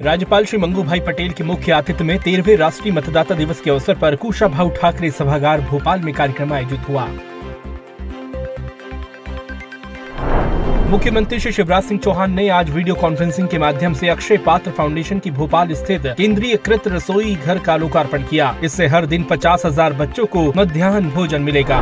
[0.00, 3.94] राज्यपाल श्री मंगू भाई पटेल के मुख्य आतिथ्य में तेरहवे राष्ट्रीय मतदाता दिवस के अवसर
[3.98, 7.06] पर कुशाभाऊ ठाकरे सभागार भोपाल में कार्यक्रम आयोजित हुआ।
[10.90, 15.18] मुख्यमंत्री श्री शिवराज सिंह चौहान ने आज वीडियो कॉन्फ्रेंसिंग के माध्यम से अक्षय पात्र फाउंडेशन
[15.18, 19.92] की भोपाल स्थित केंद्रीय कृत रसोई घर का लोकार्पण किया। इससे हर दिन पचास हज़ार
[19.94, 21.80] बच्चों को मध्याह्न भोजन मिलेगा।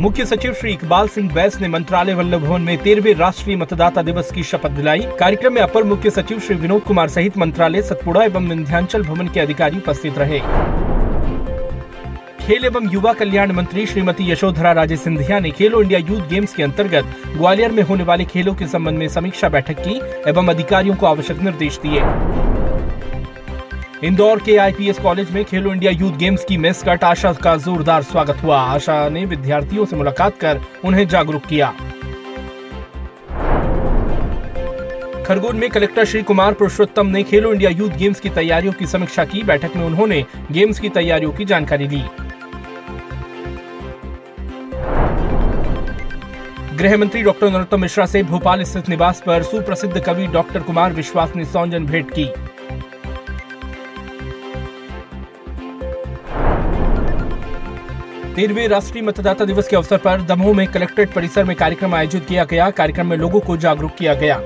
[0.00, 4.30] मुख्य सचिव श्री इकबाल सिंह बैस ने मंत्रालय वल्लभ भवन में तेरहवे राष्ट्रीय मतदाता दिवस
[4.32, 8.48] की शपथ दिलाई। कार्यक्रम में अपर मुख्य सचिव श्री विनोद कुमार सहित मंत्रालय, सतपुड़ा एवं
[8.48, 10.38] विंध्याचल भवन के अधिकारी उपस्थित रहे।
[12.40, 16.62] खेल एवं युवा कल्याण मंत्री श्रीमती यशोधरा राजे सिंधिया ने खेलो इंडिया यूथ गेम्स के
[16.62, 21.06] अंतर्गत ग्वालियर में होने वाले खेलों के संबंध में समीक्षा बैठक की एवं अधिकारियों को
[21.06, 22.00] आवश्यक निर्देश दिए।
[24.04, 28.42] इंदौर के आईपीएस कॉलेज में खेलो इंडिया यूथ गेम्स की मेस्कट आशा का जोरदार स्वागत
[28.42, 31.68] हुआ। आशा ने विद्यार्थियों से मुलाकात कर उन्हें जागरूक किया।
[35.26, 39.24] खरगोन में कलेक्टर श्री कुमार पुरुषोत्तम ने खेलो इंडिया यूथ गेम्स की तैयारियों की समीक्षा
[39.24, 42.02] की। बैठक में उन्होंने गेम्स की तैयारियों की जानकारी ली।
[46.76, 51.36] गृह मंत्री डॉक्टर नरोत्तम मिश्रा से भोपाल स्थित निवास पर सुप्रसिद्ध कवि डॉक्टर कुमार विश्वास
[51.36, 52.32] ने सौजन भेंट की।
[58.36, 62.44] तेरहवे राष्ट्रीय मतदाता दिवस के अवसर पर दमोह में कलेक्ट्रेट परिसर में कार्यक्रम आयोजित किया
[62.44, 64.40] गया। कार्यक्रम में लोगों को जागरूक किया गया।